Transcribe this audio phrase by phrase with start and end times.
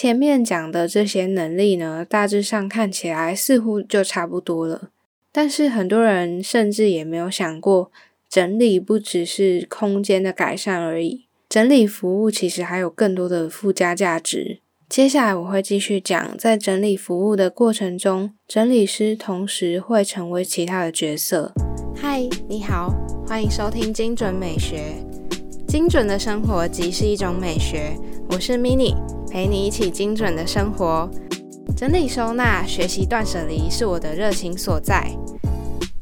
[0.00, 4.90] 前面讲的这些能力呢，大致上看起来似乎就差不多了。
[5.32, 7.90] 但是很多人甚至也没有想过，
[8.30, 14.60] 整理不只是空间的改善而已，整理服务其实还有更多的附加价值。
[14.88, 21.52] 接下来我会继续讲，在整理服务的过程中，整理师同时会成为其他的角色。
[21.96, 22.94] 嗨，你好，
[23.26, 25.07] 欢迎收听精准美学。
[25.68, 27.94] 精准的生活即是一种美学。
[28.30, 28.96] 我是 Mini，
[29.30, 31.06] 陪你一起精准的生活。
[31.76, 35.06] 整理收纳、学习断舍离是我的热情所在。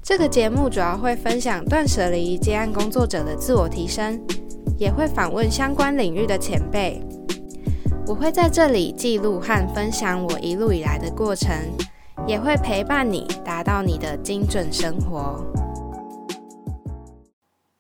[0.05, 4.21] 这个节目主要会分享断舍离接案工作者的自我提升，
[4.79, 7.03] 也会访问相关领域的前辈。
[8.07, 11.51] 我会在这里记录和分享我一路以来的过程，
[12.25, 15.45] 也会陪伴你达到你的精准生活。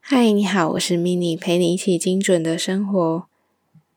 [0.08, 3.26] 嗨，你好，我是 Mini，陪你一起精准的生活。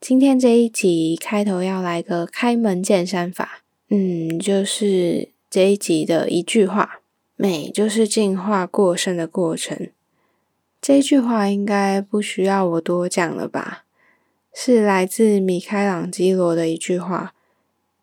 [0.02, 7.02] 今天这一集开头要来个开门见山法，嗯，就是这一集的一句话：
[7.36, 9.90] 美就是进化过剩的过程。
[10.82, 13.84] 这句话应该不需要我多讲了吧？
[14.52, 17.36] 是来自米开朗基罗的一句话，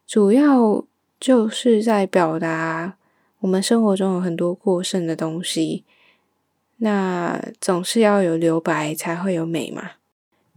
[0.06, 0.84] 主要
[1.18, 2.96] 就是在表达
[3.40, 5.82] 我们生活中有很多过剩的东西，
[6.78, 9.92] 那总是要有留白才会有美嘛，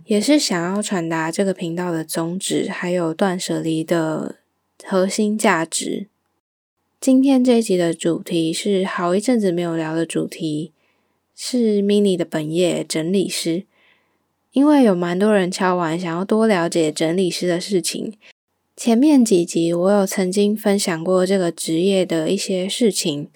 [0.05, 4.35] 也是想要传达这个频道的宗旨，还有断舍离的
[4.83, 6.07] 核心价值。
[6.99, 10.73] 今天这一集的主题是好一阵子没有聊的主题，
[11.35, 13.63] 是 mini 的本业整理师。
[14.51, 18.13] 因为有蛮多人敲完，想要多了解整理师的事情。
[18.75, 23.29] 前面几集我有曾经分享过这个职业的一些事情，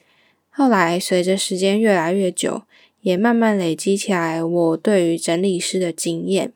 [0.49, 2.63] 后来随着时间越来越久，
[3.03, 6.51] 也慢慢累积起来我对于整理师的经验。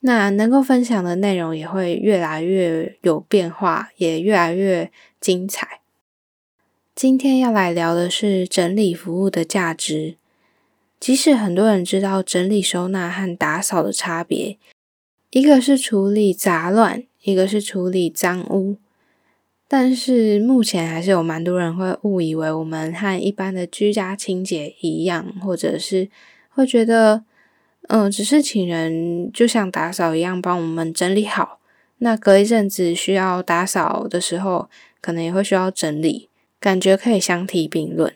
[0.00, 5.80] 那能够分享的内容也会越来越有变化，也越来越精彩。
[6.94, 10.16] 今天要来聊的是整理服务的价值。
[11.00, 14.58] 即使很多人知道整理收纳和打扫的差别，
[15.30, 18.76] 一个是处理杂乱，一个是处理脏污，
[19.70, 26.08] 但是目前还是有蛮多人会误以为我们和一般的居家清洁一样，或者是
[26.48, 27.22] 会觉得，
[27.88, 31.60] 嗯，只是请人就像打扫一样帮我们整理好，
[31.98, 34.70] 那隔一阵子需要打扫的时候，
[35.02, 38.12] 可能也会需要整理，感觉可以相提并论。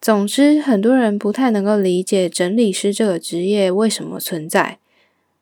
[0.00, 4.78] 总之，很多人不太能够理解整理师这个职业为什么存在。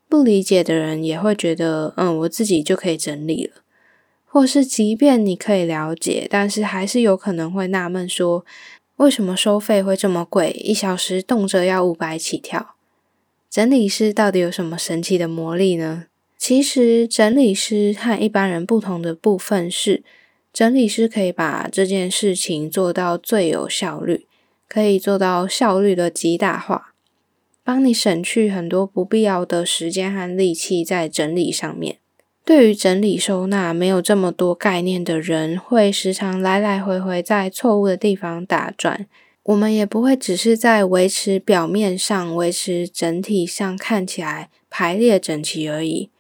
[0.09, 3.62] 不理解的人也会觉得，嗯，我自己就可以整理了。
[4.33, 8.47] 或是，即便你可以了解，但是还是有可能会纳闷说，
[8.97, 10.53] 为什么收费会这么贵？
[10.53, 12.75] 一小时动辄要五百起跳。
[13.51, 16.07] 整理师到底有什么神奇的魔力呢？
[16.39, 20.03] 其实，整理师和一般人不同的部分是，
[20.51, 24.27] 整理师可以把这件事情做到最有效率。
[24.67, 26.95] 可以做到效率的极大化，
[27.63, 31.99] 帮你省去很多不必要的时间和力气在整理上面。
[32.45, 39.07] 对于整理收纳没有这么多概念的人，会时常来来回回在错误的地方打转。
[39.45, 46.11] 我们也不会只是在维持表面上、维持整体上看起来排列整齐而已，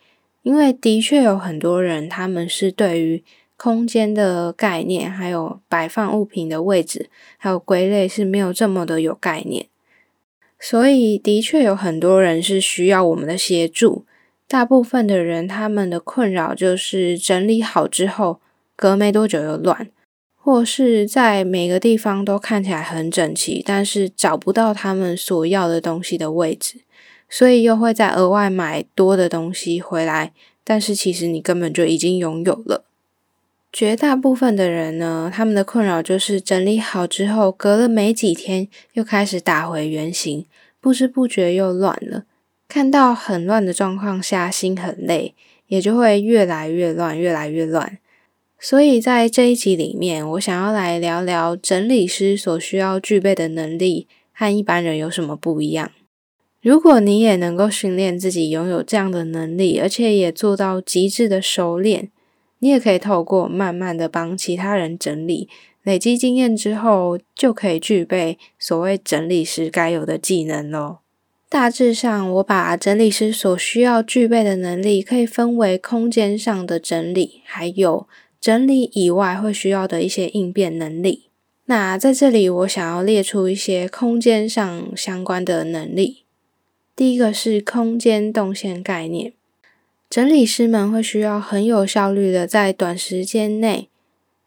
[0.42, 3.24] 因为的确有很多人，他们是对于。
[3.54, 7.08] 空间的概念，还有摆放物品的位置，
[7.38, 9.66] 还有归类是没有这么的有概念，
[10.58, 14.04] 所以的确有很多人是需要我们的协助。
[14.52, 18.38] 大部分的人他们的困扰就是整理好之后，
[18.76, 19.88] 隔没多久又乱，
[20.36, 26.80] 或是在每个地方都看起来很整齐，但是找不到他们所要的东西的位置，
[27.30, 32.84] 所以又会再额外买多的东西回来，但是其实你根本就已经拥有了。
[33.72, 40.44] 绝大部分的人呢，他们的困扰就是整理好之后，隔了没几天又开始打回原形，
[40.78, 42.24] 不知不觉又乱了。
[42.72, 45.34] 看到很乱的状况下，心很累，
[45.66, 47.98] 也就会越来越乱，越来越乱。
[48.58, 55.92] 所以在这一集里面，我想要来聊聊整理师所需要具备的能力和一般人有什么不一样。
[56.62, 62.10] 如果你也能够训练自己拥有这样的能力，而且也做到极致的熟练。
[62.60, 65.50] 你也可以透过慢慢的帮其他人整理，
[65.82, 71.01] 累积经验之后，就可以具备所谓整理师该有的技能咯。
[71.52, 78.08] 大致上，我把整理师所需要具备的能力，可以分为空间上的整理，还有
[78.40, 81.24] 整理以外会需要的一些应变能力。
[81.66, 86.24] 那在这里，我想要列出一些空间上相关的能力。
[86.96, 89.34] 第一个是空间动线概念。
[90.08, 93.90] 整理师们会需要很有效率的在短时间内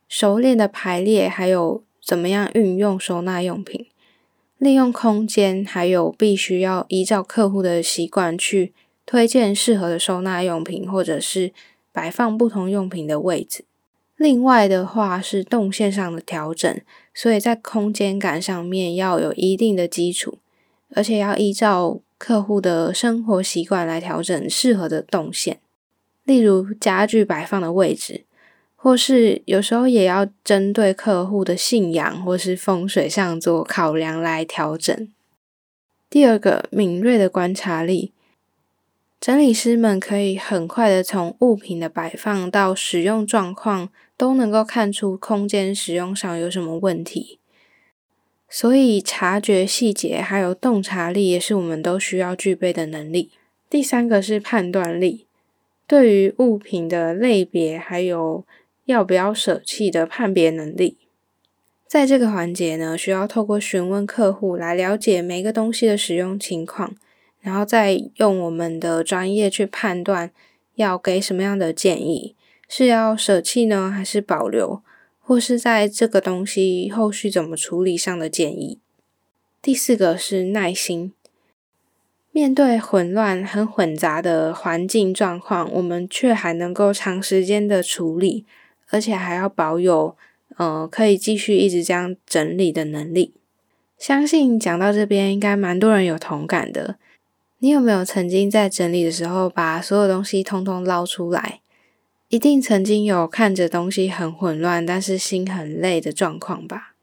[0.10, 3.86] 熟练的排列，还有怎么样运用收纳用品，
[4.58, 8.74] 利用空间，还有必须要依照客户的习惯去
[9.06, 11.52] 推荐适合的收纳用品，或者是
[11.92, 13.66] 摆放不同用品的位置。
[14.16, 16.82] 另外的话是动线上的调整，
[17.14, 20.38] 所以在空间感上面要有一定的基础，
[20.94, 22.02] 而且要依照。
[22.18, 25.60] 客户的生活习惯来调整适合的动线，
[26.24, 28.24] 例如家具摆放的位置，
[28.86, 35.12] 或是有时候也要针对客户的信仰或是风水上做考量来调整。
[36.08, 38.14] 第二个，敏锐的观察力，
[39.20, 47.40] 整理师们可以很快的从物品的摆放到使用状况，都能够看出空间使用上有什么问题。
[48.48, 53.32] 所以，察觉细节还有洞察力也是我们都需要具备的能力。
[53.68, 55.26] 第三个是判断力，
[55.88, 58.46] 对于物品的类别还有
[58.86, 60.98] 要不要舍弃的判别能力。
[61.88, 66.96] 在这个环节呢，需要透过询问客户来了解每个东西的使用情况，
[67.42, 70.32] 然后再用我们的专业去判断
[70.76, 72.36] 要给什么样的建议，
[72.68, 74.82] 是要舍弃呢，还是保留？
[75.20, 78.80] 或是在这个东西后续怎么处理上的建议。
[79.62, 81.14] 第四个是耐心，
[82.32, 88.46] 面对混乱、很混杂的环境状况，我们却还能够长时间的处理，
[88.90, 90.16] 而且还要保有
[90.58, 93.34] 呃可以继续一直这样整理的能力。
[93.98, 96.98] 相信讲到这边，应该蛮多人有同感的。
[97.60, 101.62] 你有没有曾经在整理的时候，把所有东西通通捞出来？
[102.28, 106.96] 一定曾经有看着东西很混乱，但是心很累的状况吧？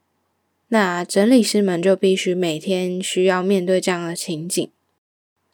[0.67, 4.69] 那整理师们就必须每天需要面对这样的情景。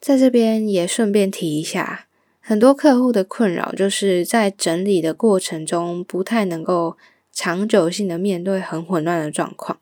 [0.02, 2.08] 在这边也顺便提一下，
[2.50, 6.98] 很多客户的困扰就是在整理的过程中不太能够
[7.32, 9.80] 长久性的面对很混乱的状况。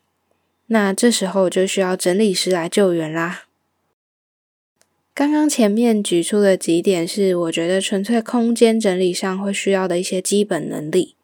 [0.66, 3.46] 那这时候就需要整理师来救援啦。
[5.14, 11.16] 刚刚前面举出的几点是我觉得纯粹空间整理上会需要的一些基本能力。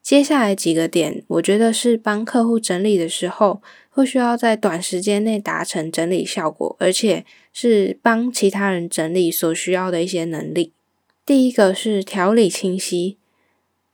[0.00, 3.60] 接下来几个点，我觉得是帮客户整理的时候
[3.90, 10.72] 会需要在短时间内达成整理效果，而且是帮其他人整理所需要的一些能力。
[11.24, 13.16] 第一个是条理清晰，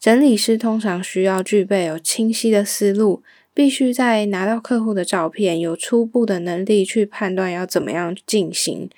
[0.01, 3.23] 整理师通常需要具备有清晰的思路，
[3.53, 8.89] 必须在拿到客户的照片有初步的能力去判断要怎么样进行。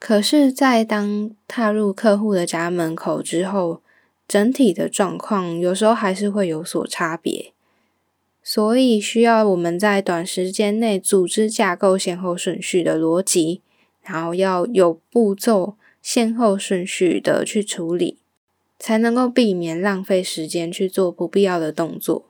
[0.00, 3.80] 可是，在当踏入客户的家门口之后，
[4.26, 7.52] 整体的状况有时候还是会有所差别，
[8.42, 13.62] 所以需要我们在短时间内组织架构先后顺序的逻辑，
[14.02, 15.76] 然后要有步骤、
[16.06, 18.18] 先后顺序的去处理，
[18.78, 22.26] 才能够避免浪费时间去做不必要的动作。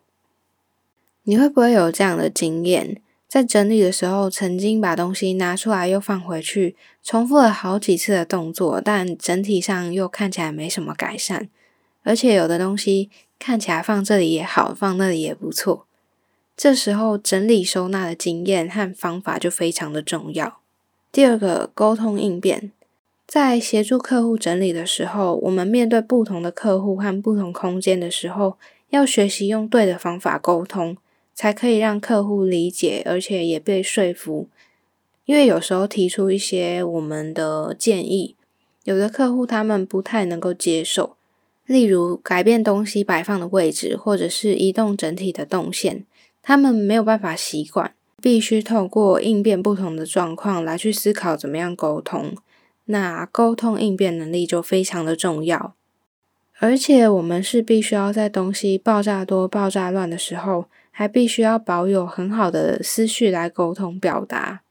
[1.24, 3.02] 你会不会有这样的经验？
[3.28, 11.50] 在整理的时候，曾经把东西拿出来又放回去，重复了好几次的动作，但整体上又看起来没什么改善。
[12.02, 15.86] 而且有的东西看起来放这里也好，放那里也不错。
[16.56, 20.60] 这时候整理收纳的经验和方法就非常的重要。
[21.12, 22.72] 第二个，沟通应变，
[23.26, 28.56] 在协助客户整理的时候，我们面对不同的客户和不同空间的时候，
[28.90, 30.96] 要学习用对的方法沟通。
[31.38, 34.48] 才可以让客户理解，而且也被说服。
[35.26, 38.34] 因为有时候提出一些我们的建议，
[38.84, 41.16] 有的客户他们不太能够接受。
[41.66, 46.06] 例如改变东西摆放的位置，或者是移动整体的动线，
[46.42, 47.92] 他们没有办法习惯。
[48.22, 52.34] 必须透过应变不同的状况来去思考怎么样沟通。
[52.86, 55.74] 那沟通应变能力就非常的重要。
[56.58, 60.66] 而且我们是必须要在东西爆炸多、爆炸乱的时候。
[60.98, 64.62] 还必须要保有很好的思绪来沟通表达。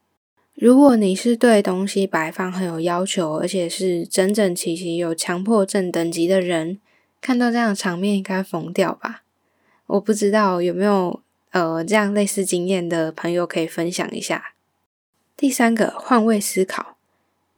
[0.55, 6.79] 如果你是对东西摆放很有要求，而且是整整齐齐、有强迫症等级的人，
[7.21, 9.21] 看到这样场面应该疯掉吧？
[9.85, 14.55] 我不知道有没有呃这样类似经验的朋友可以分享一下。
[15.37, 16.94] 第三个，换位思考，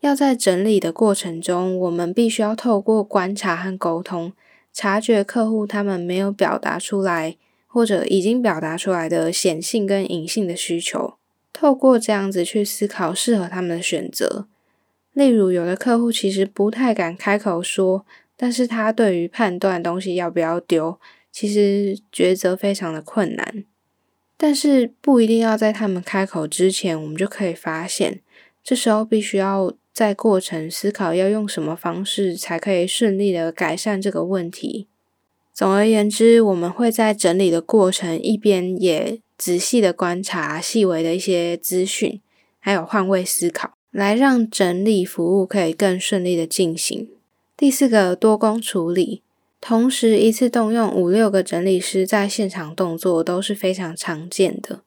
[0.08, 4.34] 要在整理的过程中，我们必须要透过观察和沟通，
[4.74, 7.36] 察觉客户他们没有表达出来。
[7.70, 11.16] 或者已经表达出来的显性跟隐性的需求，
[11.54, 14.48] 透过这样子去思考适合他们的选择。
[15.14, 18.04] 例如，有的客户其实不太敢开口说，
[18.36, 21.00] 但是他对于判断东西要不要丢，
[21.32, 23.66] 其实抉择非常的困难。
[24.38, 28.22] 但是不一定要在他们开口之前，我们就可以发现，
[28.64, 34.86] 这时候必须要在过程思考要用什么方式才可以顺利的改善这个问题。
[35.52, 42.22] 总而言之，我们会在整理的过程一边也仔细的观察细微的一些资讯，
[42.60, 47.10] 还有换位思考，来让整理服务可以更顺利的进行。
[47.58, 49.24] 第四个多工处理，
[49.60, 54.82] 同时一次动用五六个整理师在现场动作都是非常常见的。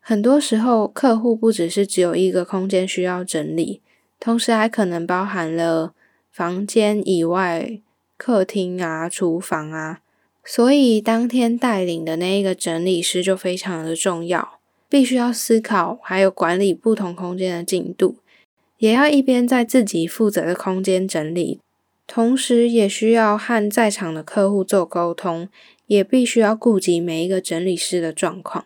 [0.00, 3.80] 很多时候，客户不只是只有一个空间需要整理，
[4.20, 5.94] 同时还可能包含了
[6.30, 7.80] 房间以外、
[8.16, 10.00] 客厅啊、厨房啊。
[10.44, 14.58] 所以当天带领的那一个整理师就非常的重要，
[14.88, 18.16] 必须要思考还有管理不同空间的进度，
[18.78, 21.60] 也要一边在自己负责的空间整理。
[22.06, 25.50] 同时，也需要和在场的客户做沟通，
[25.86, 28.64] 也必须要顾及每一个整理师的状况。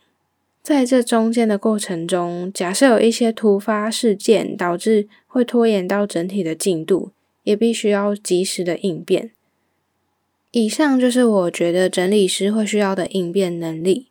[0.63, 7.11] 在这中间的过程中，假设有一些突发事件导致会拖延到整体的进度，
[7.43, 9.33] 也必须要及时的应变。
[10.53, 14.09] 以上就是我觉得整理师会需要的应变能力。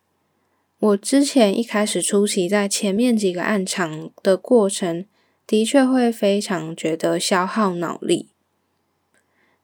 [0.78, 5.06] 我之前一开始初期在前面几个案场的过程，
[5.46, 8.28] 的确会非常觉得消耗脑力。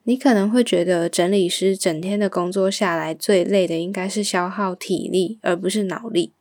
[0.03, 6.31] 你可能会觉得整理师整天的工作下来最累的应该是消耗体力，而不是脑力。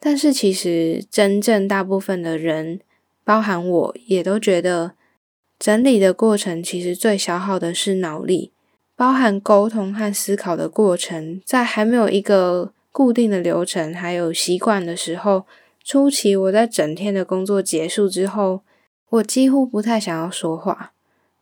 [0.00, 2.80] 但是其实真正大部分的人，
[3.24, 4.92] 包含我也都觉得，
[5.58, 8.52] 整理的过程其实最消耗的是脑力，
[8.94, 15.46] 包含沟通和思考的过程，在还没有一个固定的流程还有习惯的时候，
[15.84, 18.62] 初期我在整天的工作结束之后，
[19.10, 20.92] 我几乎不太想要说话。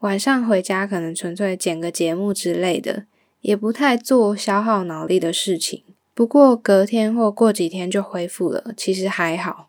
[0.00, 3.04] 晚上回家可能纯粹剪个节目之类的，
[3.40, 5.82] 也不太做消耗脑力的事情。
[6.16, 9.68] 不过隔天或过几天就恢复了，其实还好。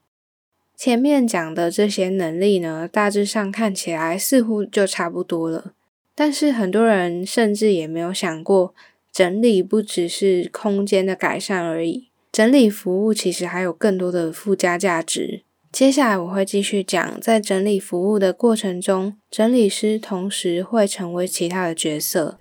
[0.77, 5.73] 前面讲的这些能力呢，大致上看起来似乎就差不多了。
[6.15, 8.73] 但是很多人甚至也没有想过，
[9.11, 15.41] 整理不只是空间的改善而已，整理服务其实还有更多的附加价值。
[15.69, 22.37] 接下来我会继续讲，在整理服务的过程中，整理师同时会成为其他的角色。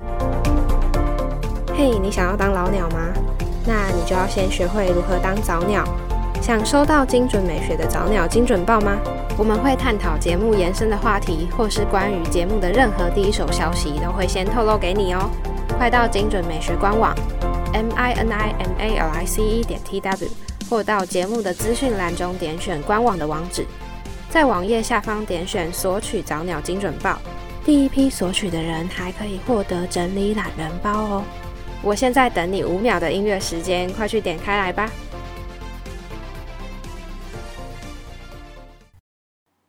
[1.77, 3.13] 嘿，你想要当老鸟吗？
[3.67, 5.85] 那你就要先学会如何当早鸟。
[6.41, 8.97] 想收到精准美学的早鸟精准报吗？
[9.37, 15.29] 我们会探讨节目延伸的话题，或是关于节目的任何第一手消息，都会先透露给你哦。
[15.77, 17.15] 快到精准美学官网
[17.73, 20.29] ，m i n i m a l i c e 点 t w。
[20.69, 23.65] 或到节目的资讯栏中点选官网的网址，
[24.29, 27.19] 在网页下方点选索取早鸟精准报，
[27.65, 31.23] 第一批索取的人还可以获得整理懒人包哦。
[31.83, 34.91] 我现在等你五秒的音乐时间，快去点开来吧。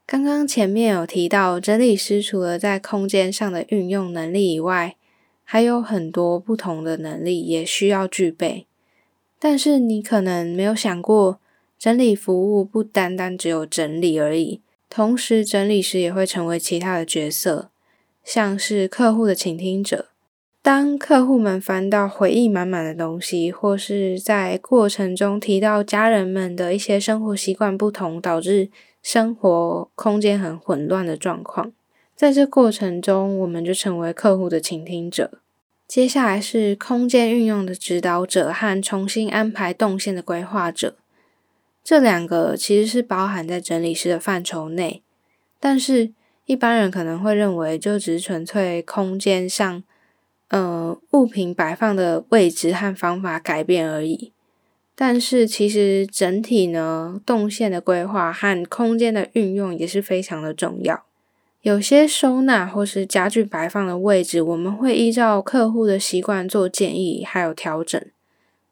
[0.05, 4.95] 刚刚前面有提到，整理师除了在空间上的运用能力以外，
[5.43, 8.65] 还有很多不同的能力也需要具备。
[9.37, 11.39] 但是你可能没有想过，
[11.77, 17.69] 整理服务不单单只有整理而已，同时整理师也会成为其他的角色，
[18.23, 20.07] 像是客户的倾听者。
[20.67, 28.69] 当客户们翻到回忆满满的东西，或是在过程中提到家人们的一些生活习惯不同，导致
[29.01, 31.71] 生活空间很混乱的状况，
[32.17, 35.39] 在这过程中，我们就成为客户的倾听者。
[35.87, 40.97] 接下来是空间运用的指导者和重新安排动线的规划者，
[41.81, 45.01] 这两个其实是包含在整理师的范畴内，
[45.61, 46.11] 但是
[46.45, 49.81] 一般人可能会认为就只是纯粹空间上，
[50.49, 54.31] 呃，物品摆放的位置和方法改变而已。
[54.95, 61.03] 但是其实整体呢，动线的规划和空间的运用也是非常的重要。
[61.61, 68.01] 有些收纳或是家具摆放的位置，我们会依照客户的习惯做建议，还有调整。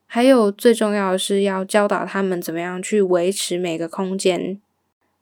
[0.08, 4.62] 还有最重要的是要教导他们怎么样去维持每个空间。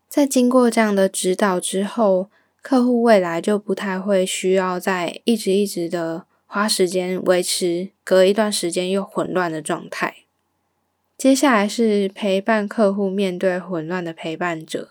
[0.07, 2.29] 在经过这样的指导之后，
[2.61, 10.17] 客户未来就不太会需要再一直一直的花时间维持隔一段时间又混乱的状态。
[11.17, 14.89] 接下来是陪伴客户面对混乱的陪伴者。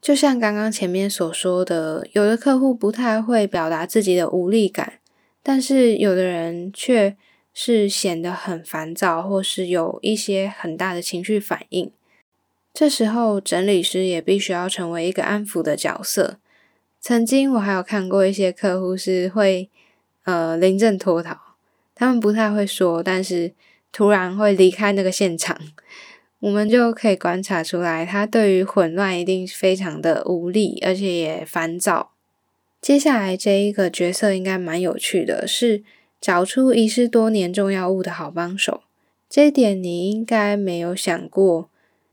[0.00, 4.94] 就像刚刚前面所说的，有的客户不太会表达自己的无力感，
[5.44, 7.16] 但是有的人却
[7.54, 11.92] 是显得很烦躁，或是有一些很大的情绪反应。
[12.74, 16.38] 这时候，整理师也必须要成为一个安抚的角色。
[17.00, 19.70] 曾经我还有看过一些客户是会
[20.24, 21.36] 呃临阵脱逃，
[21.94, 23.52] 他们不太会说，但是
[23.90, 25.58] 突然会离开那个现场。
[26.40, 32.10] 我们就可以观察出来，他对于混乱一定非常的无力，而且也烦躁。
[32.80, 35.84] 接下来这一个角色应该蛮有趣的，是
[36.20, 38.82] 找出遗失多年重要物的好帮手。
[39.30, 41.68] 这一点你应该没有想过。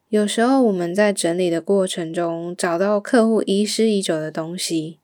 [0.09, 4.99] 有时候我们在整理的过程中，找到客户遗失已久的东西，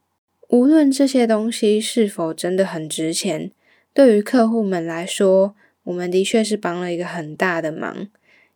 [0.55, 3.51] 无论这些东西是否真的很值钱，
[3.93, 8.07] 对于客户们来说，我们的确是帮了一个很大的忙。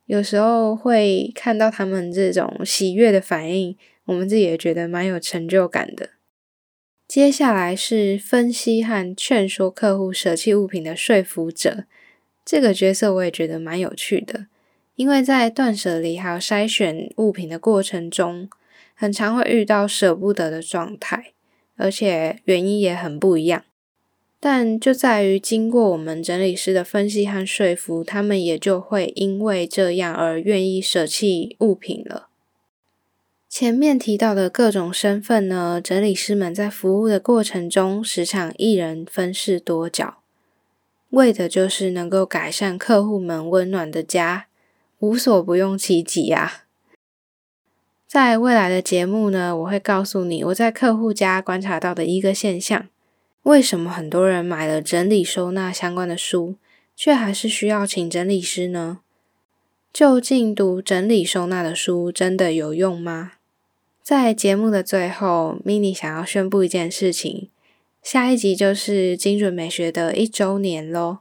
[0.06, 3.76] 有时候会看到他们这种喜悦的反应，
[4.06, 6.12] 我们自己也觉得蛮有成就感的。
[7.06, 11.84] 接下来是分析和劝说客户舍弃物品的说服者，
[12.46, 14.46] 这个角色我也觉得蛮有趣的，
[14.96, 18.50] 因为在断舍离还有筛选物品的过程中，
[18.96, 21.34] 很常会遇到舍不得的状态，
[21.80, 23.64] 而且原因也很不一样。
[24.42, 32.28] 但就在于经过我们整理师的分析和说服，他们也就会因为这样而愿意舍弃物品了。
[33.50, 40.20] 前面提到的各种身份呢，整理师们在服务的过程中，时常一人分饰多角，
[41.10, 44.46] 为的就是能够改善客户们温暖的家，
[45.00, 46.66] 无所不用其极啊！
[48.10, 52.88] 在未来的节目呢，我会告诉你我在客户家观察到的一个现象：
[53.44, 56.56] 为什么很多人买了整理收纳相关的书，
[56.96, 59.02] 却还是需要请整理师呢？
[59.94, 63.34] 究竟读整理收纳的书真的有用吗？
[64.02, 67.50] 在节目的最后，mini 想要宣布一件事情：
[68.02, 71.20] 下一集就是精准美学的一周年喽！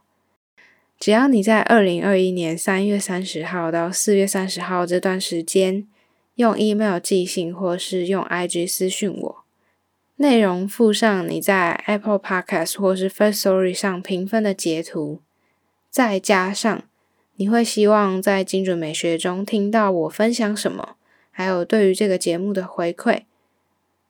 [0.99, 5.87] 只要你在二零二一年三月三十号到四月三十号这段时间，
[6.39, 9.43] 用 email 寄信或是用 IG 私讯我，
[10.15, 15.19] 内容附上你在 Apple Podcast 或是 First Story 上评分的截图，
[15.89, 16.81] 再加上
[17.35, 20.95] 你会希望在精准美学中听到我分享什么。
[21.29, 23.23] 还有对于这个节目的回馈，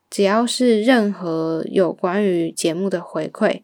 [0.08, 3.64] 只要是任何有关于节目的回馈，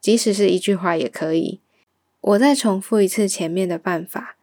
[0.00, 1.58] 即使是一句话也可以。
[2.20, 4.36] 我再重复一次前面的办法：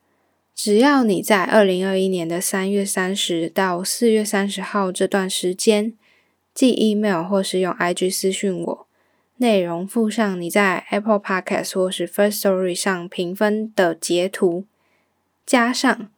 [0.61, 5.93] 只要你在二零二一年的三月三十到四月三十号这段时间
[6.53, 8.87] 寄 email 或是用 IG 私讯我，
[9.37, 14.65] 内容附上你在 Apple Podcast 或是 First Story 上评分的截图，
[15.45, 16.09] 加上。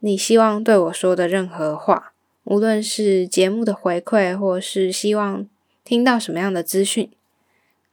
[0.00, 5.46] 你希望对我说的任何话，无论是节目的回馈，或是希望
[5.84, 7.08] 听到什么样的资讯，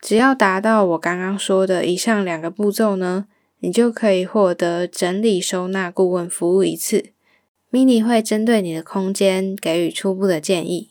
[0.01, 3.27] 只要达到我刚刚说的以上两个步骤呢，
[3.63, 7.05] 你就可以获得整理收纳顾问服务一次。
[7.71, 10.89] Mini 会针对你的空间给予初步的建议。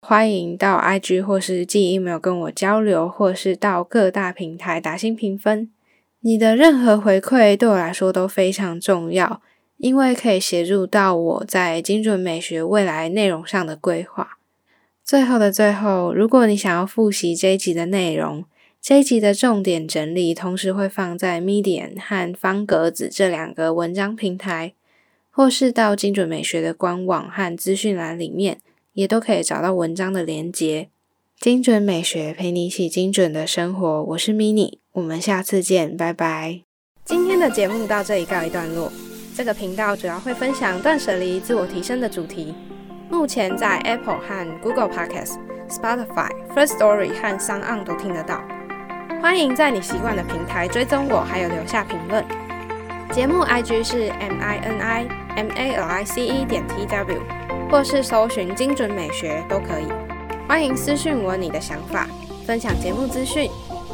[0.00, 5.72] 欢迎到 IG 或是寄 email 跟我交流，或是到各大平台打新评分。
[6.20, 9.42] 你的任何回馈对我来说都非常重要。
[9.78, 14.38] 因为可以协助到我在精准美学未来内容上的规划。
[15.02, 18.44] 最后的最后，如果你想要复习这一集的内容，
[18.82, 24.74] 这一集的重点整理同时会放在 Medium 和方格子这两个文章平台，
[25.30, 28.58] 或是到精准美学的官网和资讯栏里面，
[28.94, 30.88] 也都可以找到文章的连结。
[31.38, 36.62] 精准美学陪你一起精准的生活，我是 Mini，我们下次见，拜拜。
[37.04, 38.92] 今天的节目到这里告一段落。
[39.36, 42.52] 这个频道主要会分享断舍离、自我提升的主题。
[43.08, 48.42] 目前在 Apple 和 Google Podcasts、Spotify、First Story 和 Sound 都听得到。
[49.22, 52.24] 欢迎在你习惯的平台追踪我，还有留下评论。
[53.12, 55.06] 节目 IG 是 M I N I
[55.36, 57.22] M A L I C E 点 T W，
[57.70, 59.86] 或是搜寻精准美学都可以。
[60.48, 62.08] 欢迎私讯我你的想法，
[62.44, 63.48] 分享节目资讯。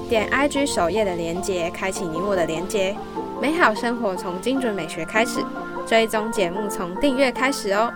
[0.09, 2.97] 点 IG 首页的连接，开启你我的连接。
[3.39, 5.45] 美好生活从精准美学开始，
[5.87, 7.93] 追踪节目从订阅开始哦。